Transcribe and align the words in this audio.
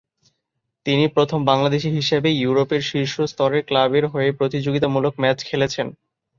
তিনি 0.85 1.05
প্রথম 1.07 1.39
বাংলাদেশী 1.45 1.89
হিসেবে 1.91 2.29
ইউরোপের 2.35 2.81
শীর্ষ 2.89 3.15
স্তরের 3.31 3.63
ক্লাবের 3.65 4.05
হয়ে 4.07 4.29
প্রতিযোগিতামূলক 4.39 5.13
ম্যাচ 5.21 5.39
খেলেছেন। 5.45 5.87